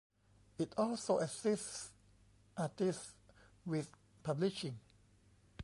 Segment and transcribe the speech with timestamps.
[0.57, 1.91] It also assists
[2.57, 3.13] artists
[3.67, 3.87] with
[4.23, 4.79] publishing.